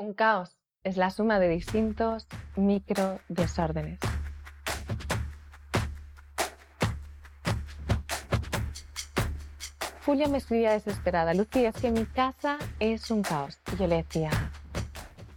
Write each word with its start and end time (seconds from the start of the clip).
Un 0.00 0.14
caos 0.14 0.56
es 0.82 0.96
la 0.96 1.10
suma 1.10 1.38
de 1.38 1.50
distintos 1.50 2.26
micro 2.56 3.20
desórdenes. 3.28 4.00
Julia 10.06 10.26
me 10.28 10.38
escribía 10.38 10.72
desesperada, 10.72 11.34
Lucía, 11.34 11.68
es 11.68 11.76
que 11.76 11.90
mi 11.90 12.06
casa 12.06 12.56
es 12.78 13.10
un 13.10 13.20
caos. 13.20 13.60
Y 13.74 13.76
yo 13.76 13.86
le 13.88 13.96
decía, 13.96 14.30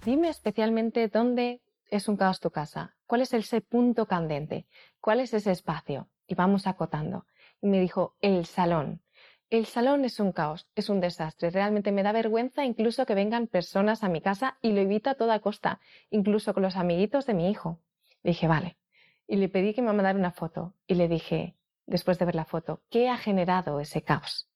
dime 0.05 0.29
especialmente 0.29 1.09
dónde 1.09 1.61
es 1.91 2.07
un 2.07 2.15
caos 2.15 2.39
tu 2.39 2.49
casa, 2.49 2.95
cuál 3.05 3.19
es 3.19 3.33
ese 3.33 3.59
punto 3.59 4.05
candente, 4.05 4.65
cuál 5.01 5.19
es 5.19 5.33
ese 5.33 5.51
espacio. 5.51 6.07
Y 6.25 6.35
vamos 6.35 6.67
acotando. 6.67 7.25
Y 7.61 7.67
me 7.67 7.81
dijo, 7.81 8.15
el 8.21 8.45
salón. 8.45 9.02
El 9.53 9.67
salón 9.67 10.03
es 10.03 10.19
un 10.19 10.31
caos, 10.31 10.67
es 10.73 10.89
un 10.89 10.99
desastre. 10.99 11.51
Realmente 11.51 11.91
me 11.91 12.01
da 12.01 12.11
vergüenza 12.11 12.65
incluso 12.65 13.05
que 13.05 13.13
vengan 13.13 13.45
personas 13.45 14.03
a 14.03 14.09
mi 14.09 14.19
casa 14.19 14.57
y 14.63 14.71
lo 14.71 14.81
evito 14.81 15.11
a 15.11 15.13
toda 15.13 15.41
costa, 15.41 15.79
incluso 16.09 16.55
con 16.55 16.63
los 16.63 16.75
amiguitos 16.75 17.27
de 17.27 17.35
mi 17.35 17.51
hijo. 17.51 17.79
Le 18.23 18.31
dije, 18.31 18.47
vale. 18.47 18.77
Y 19.27 19.35
le 19.35 19.49
pedí 19.49 19.75
que 19.75 19.83
me 19.83 19.93
mandara 19.93 20.17
una 20.17 20.31
foto. 20.31 20.73
Y 20.87 20.95
le 20.95 21.07
dije, 21.07 21.55
después 21.85 22.17
de 22.17 22.25
ver 22.25 22.33
la 22.33 22.45
foto, 22.45 22.81
¿qué 22.89 23.09
ha 23.09 23.17
generado 23.17 23.79
ese 23.79 24.01
caos? 24.01 24.49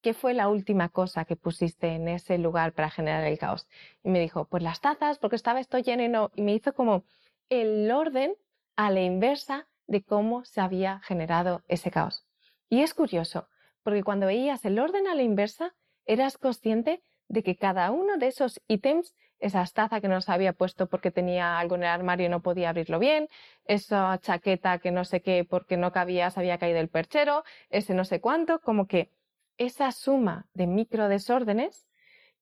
¿Qué 0.00 0.12
fue 0.12 0.34
la 0.34 0.48
última 0.48 0.88
cosa 0.88 1.24
que 1.24 1.36
pusiste 1.36 1.94
en 1.94 2.08
ese 2.08 2.36
lugar 2.36 2.72
para 2.72 2.90
generar 2.90 3.22
el 3.22 3.38
caos? 3.38 3.68
Y 4.02 4.10
me 4.10 4.18
dijo, 4.18 4.46
pues 4.46 4.60
las 4.60 4.80
tazas, 4.80 5.20
porque 5.20 5.36
estaba 5.36 5.60
esto 5.60 5.78
lleno 5.78 6.02
y 6.02 6.08
no. 6.08 6.32
Y 6.34 6.42
me 6.42 6.52
hizo 6.52 6.74
como 6.74 7.04
el 7.48 7.88
orden 7.92 8.34
a 8.74 8.90
la 8.90 9.02
inversa 9.02 9.68
de 9.86 10.02
cómo 10.02 10.44
se 10.44 10.60
había 10.60 10.98
generado 11.04 11.62
ese 11.68 11.92
caos. 11.92 12.26
Y 12.68 12.80
es 12.80 12.92
curioso, 12.92 13.46
porque 13.86 14.02
cuando 14.02 14.26
veías 14.26 14.64
el 14.64 14.80
orden 14.80 15.06
a 15.06 15.14
la 15.14 15.22
inversa, 15.22 15.72
eras 16.06 16.38
consciente 16.38 17.04
de 17.28 17.44
que 17.44 17.54
cada 17.54 17.92
uno 17.92 18.16
de 18.16 18.26
esos 18.26 18.60
ítems, 18.66 19.14
esa 19.38 19.64
taza 19.66 20.00
que 20.00 20.08
no 20.08 20.20
se 20.20 20.32
había 20.32 20.54
puesto 20.54 20.88
porque 20.88 21.12
tenía 21.12 21.60
algo 21.60 21.76
en 21.76 21.84
el 21.84 21.90
armario 21.90 22.26
y 22.26 22.28
no 22.28 22.42
podía 22.42 22.70
abrirlo 22.70 22.98
bien, 22.98 23.28
esa 23.64 24.18
chaqueta 24.20 24.80
que 24.80 24.90
no 24.90 25.04
sé 25.04 25.22
qué 25.22 25.46
porque 25.48 25.76
no 25.76 25.92
cabía, 25.92 26.32
se 26.32 26.40
había 26.40 26.58
caído 26.58 26.80
el 26.80 26.88
perchero, 26.88 27.44
ese 27.70 27.94
no 27.94 28.04
sé 28.04 28.20
cuánto, 28.20 28.58
como 28.58 28.88
que 28.88 29.12
esa 29.56 29.92
suma 29.92 30.48
de 30.52 30.66
micro 30.66 31.08
desórdenes 31.08 31.86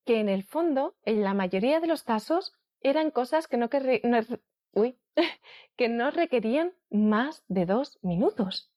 que 0.07 0.21
en 0.21 0.31
el 0.31 0.45
fondo, 0.45 0.97
en 1.05 1.23
la 1.23 1.35
mayoría 1.35 1.79
de 1.79 1.89
los 1.89 2.05
casos, 2.05 2.55
eran 2.81 3.11
cosas 3.11 3.49
que 3.49 3.59
no, 3.59 3.69
que 5.77 5.89
no 5.91 6.11
requerían 6.11 6.73
más 6.89 7.45
de 7.49 7.67
dos 7.67 7.99
minutos. 8.01 8.73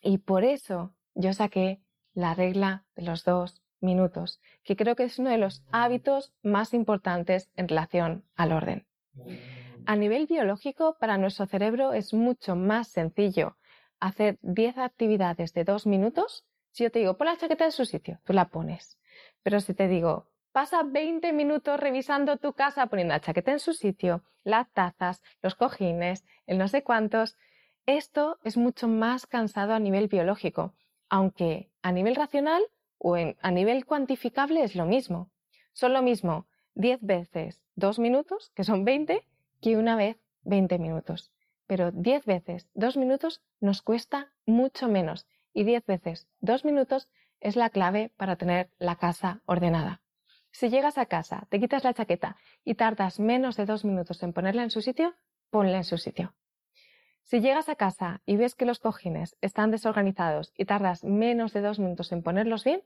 Y 0.00 0.16
por 0.16 0.42
eso 0.42 0.94
yo 1.14 1.32
saqué 1.32 1.80
la 2.12 2.34
regla 2.34 2.84
de 2.94 3.02
los 3.02 3.24
dos 3.24 3.62
minutos, 3.80 4.40
que 4.62 4.76
creo 4.76 4.96
que 4.96 5.04
es 5.04 5.18
uno 5.18 5.30
de 5.30 5.38
los 5.38 5.62
hábitos 5.70 6.32
más 6.42 6.74
importantes 6.74 7.50
en 7.56 7.68
relación 7.68 8.24
al 8.34 8.52
orden. 8.52 8.86
A 9.86 9.96
nivel 9.96 10.26
biológico, 10.26 10.96
para 10.98 11.18
nuestro 11.18 11.46
cerebro 11.46 11.92
es 11.92 12.14
mucho 12.14 12.56
más 12.56 12.88
sencillo 12.88 13.56
hacer 14.00 14.38
10 14.42 14.78
actividades 14.78 15.52
de 15.52 15.64
dos 15.64 15.86
minutos. 15.86 16.44
Si 16.72 16.84
yo 16.84 16.90
te 16.90 16.98
digo, 17.00 17.16
pon 17.16 17.26
la 17.26 17.36
chaqueta 17.36 17.64
en 17.64 17.72
su 17.72 17.84
sitio, 17.84 18.20
tú 18.24 18.32
la 18.32 18.48
pones. 18.48 18.98
Pero 19.42 19.60
si 19.60 19.74
te 19.74 19.86
digo, 19.86 20.30
pasa 20.52 20.82
20 20.82 21.32
minutos 21.32 21.78
revisando 21.78 22.38
tu 22.38 22.54
casa 22.54 22.86
poniendo 22.86 23.14
la 23.14 23.20
chaqueta 23.20 23.52
en 23.52 23.60
su 23.60 23.72
sitio, 23.72 24.24
las 24.42 24.70
tazas, 24.72 25.22
los 25.42 25.54
cojines, 25.54 26.24
el 26.46 26.58
no 26.58 26.68
sé 26.68 26.82
cuántos, 26.82 27.36
esto 27.86 28.38
es 28.42 28.56
mucho 28.56 28.88
más 28.88 29.26
cansado 29.26 29.74
a 29.74 29.78
nivel 29.78 30.08
biológico 30.08 30.74
aunque 31.08 31.70
a 31.82 31.92
nivel 31.92 32.16
racional 32.16 32.62
o 32.98 33.16
a 33.16 33.50
nivel 33.50 33.84
cuantificable 33.86 34.62
es 34.62 34.74
lo 34.74 34.86
mismo. 34.86 35.30
Son 35.72 35.92
lo 35.92 36.02
mismo 36.02 36.46
10 36.74 37.00
veces 37.02 37.60
2 37.76 37.98
minutos, 37.98 38.50
que 38.54 38.64
son 38.64 38.84
20, 38.84 39.26
que 39.60 39.76
una 39.76 39.96
vez 39.96 40.16
20 40.42 40.78
minutos. 40.78 41.32
Pero 41.66 41.90
10 41.90 42.26
veces 42.26 42.68
2 42.74 42.96
minutos 42.96 43.42
nos 43.60 43.82
cuesta 43.82 44.32
mucho 44.46 44.88
menos 44.88 45.26
y 45.52 45.64
10 45.64 45.86
veces 45.86 46.28
2 46.40 46.64
minutos 46.64 47.08
es 47.40 47.56
la 47.56 47.70
clave 47.70 48.12
para 48.16 48.36
tener 48.36 48.70
la 48.78 48.96
casa 48.96 49.42
ordenada. 49.46 50.02
Si 50.50 50.68
llegas 50.68 50.98
a 50.98 51.06
casa, 51.06 51.46
te 51.50 51.58
quitas 51.58 51.84
la 51.84 51.94
chaqueta 51.94 52.36
y 52.64 52.74
tardas 52.74 53.18
menos 53.18 53.56
de 53.56 53.66
2 53.66 53.84
minutos 53.84 54.22
en 54.22 54.32
ponerla 54.32 54.62
en 54.62 54.70
su 54.70 54.80
sitio, 54.80 55.14
ponla 55.50 55.78
en 55.78 55.84
su 55.84 55.98
sitio. 55.98 56.34
Si 57.24 57.40
llegas 57.40 57.70
a 57.70 57.74
casa 57.74 58.20
y 58.26 58.36
ves 58.36 58.54
que 58.54 58.66
los 58.66 58.80
cojines 58.80 59.36
están 59.40 59.70
desorganizados 59.70 60.52
y 60.56 60.66
tardas 60.66 61.04
menos 61.04 61.54
de 61.54 61.62
dos 61.62 61.78
minutos 61.78 62.12
en 62.12 62.22
ponerlos 62.22 62.64
bien, 62.64 62.82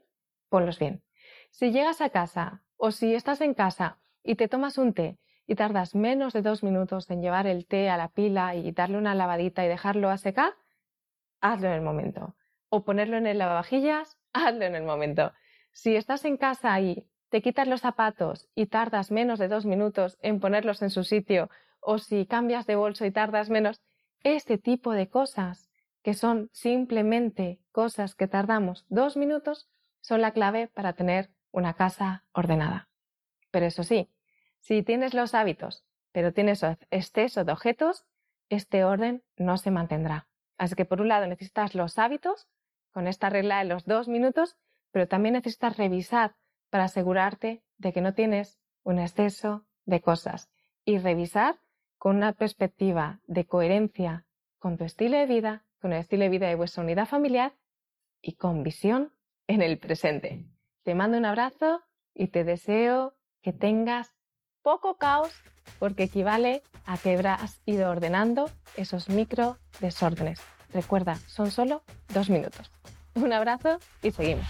ponlos 0.49 0.79
bien. 0.79 1.03
Si 1.51 1.73
llegas 1.73 2.01
a 2.01 2.11
casa 2.11 2.63
o 2.77 2.93
si 2.93 3.15
estás 3.15 3.41
en 3.41 3.53
casa 3.53 3.99
y 4.23 4.37
te 4.37 4.47
tomas 4.47 4.79
un 4.79 4.95
té 4.95 5.19
y 5.49 5.57
tardas 5.57 5.97
menos 5.97 6.33
de 6.35 6.43
dos 6.43 6.63
minutos 6.63 7.11
en 7.11 7.21
llevar 7.21 7.49
el 7.49 7.67
té 7.67 7.91
a 7.91 7.97
la 7.97 8.11
pila 8.11 8.55
y 8.55 8.71
darle 8.71 8.99
una 8.99 9.17
lavadita 9.17 9.65
y 9.65 9.69
dejarlo 9.69 10.09
a 10.09 10.19
secar, 10.19 10.53
hazlo 11.41 11.67
en 11.67 11.75
el 11.75 11.83
momento. 11.83 12.37
O 12.69 12.85
ponerlo 12.85 13.17
en 13.17 13.27
el 13.27 13.39
lavavajillas, 13.39 14.19
hazlo 14.33 14.65
en 14.65 14.77
el 14.77 14.85
momento. 14.85 15.33
Si 15.73 15.97
estás 15.97 16.25
en 16.25 16.37
casa 16.37 16.81
y 16.81 17.09
te 17.29 17.43
quitas 17.43 17.67
los 17.67 17.81
zapatos 17.81 18.49
y 18.55 18.67
tardas 18.67 19.11
menos 19.11 19.41
de 19.41 19.49
dos 19.49 19.67
minutos 19.67 20.17
en 20.23 20.39
ponerlos 20.39 20.81
en 20.83 20.91
su 20.91 21.03
sitio, 21.03 21.51
o 21.81 21.99
si 21.99 22.27
cambias 22.27 22.67
de 22.67 22.77
bolso 22.77 23.05
y 23.05 23.11
tardas 23.11 23.51
menos, 23.51 23.83
este 24.23 24.59
tipo 24.59 24.93
de 24.93 25.09
cosas, 25.09 25.71
que 26.03 26.15
son 26.15 26.51
simplemente 26.53 27.61
cosas 27.73 28.15
que 28.15 28.29
tardamos 28.29 28.87
dos 28.89 29.17
minutos, 29.17 29.69
son 30.01 30.21
la 30.23 30.33
clave 30.33 30.69
para 30.69 30.93
tener 30.93 31.31
una 31.51 31.75
casa 31.75 32.25
ordenada. 32.33 32.89
Pero 33.51 33.67
eso 33.67 33.83
sí, 33.83 34.11
si 34.61 34.83
tienes 34.83 35.15
los 35.15 35.35
hábitos, 35.35 35.85
pero 36.13 36.33
tienes 36.33 36.63
exceso 36.91 37.45
de 37.45 37.53
objetos, 37.53 38.05
este 38.49 38.85
orden 38.85 39.23
no 39.37 39.57
se 39.59 39.71
mantendrá. 39.71 40.29
Así 40.57 40.75
que 40.75 40.85
por 40.85 41.01
un 41.01 41.09
lado 41.09 41.27
necesitas 41.27 41.75
los 41.75 41.99
hábitos, 41.99 42.49
con 42.91 43.07
esta 43.07 43.31
regla 43.31 43.59
de 43.59 43.67
los 43.67 43.85
dos 43.85 44.09
minutos, 44.09 44.57
pero 44.91 45.07
también 45.07 45.35
necesitas 45.35 45.77
revisar 45.77 46.37
para 46.71 46.85
asegurarte 46.85 47.63
de 47.77 47.93
que 47.93 48.01
no 48.01 48.15
tienes 48.15 48.59
un 48.83 48.99
exceso 48.99 49.67
de 49.85 50.01
cosas. 50.01 50.51
Y 50.85 50.99
revisar 50.99 51.61
con 51.99 52.17
una 52.17 52.33
perspectiva 52.33 53.21
de 53.27 53.47
coherencia 53.47 54.25
con 54.59 54.77
tu 54.77 54.85
estilo 54.85 55.19
de 55.19 55.27
vida, 55.27 55.65
con 55.81 55.93
el 55.93 56.01
estilo 56.01 56.25
de 56.25 56.31
vida 56.31 56.49
de 56.49 56.55
vuestra 56.55 56.83
unidad 56.83 57.07
familiar 57.07 57.53
y 58.21 58.35
con 58.35 58.63
visión 58.63 59.13
en 59.47 59.63
el 59.63 59.79
presente. 59.79 60.47
Te 60.83 60.95
mando 60.95 61.19
un 61.19 61.25
abrazo 61.25 61.83
y 62.15 62.29
te 62.29 62.45
deseo 62.45 63.15
que 63.43 63.53
tengas 63.53 64.15
poco 64.63 64.97
caos 64.97 65.33
porque 65.79 66.05
equivale 66.05 66.63
a 66.87 66.99
que 66.99 67.15
habrás 67.15 67.61
ido 67.67 67.91
ordenando 67.91 68.51
esos 68.77 69.09
micro 69.09 69.59
desórdenes. 69.81 70.41
Recuerda, 70.73 71.17
son 71.27 71.51
solo 71.51 71.83
dos 72.13 72.31
minutos. 72.31 72.71
Un 73.15 73.33
abrazo 73.33 73.79
y 74.03 74.11
seguimos. 74.11 74.47